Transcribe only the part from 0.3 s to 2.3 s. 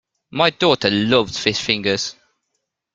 My daughter loves fish fingers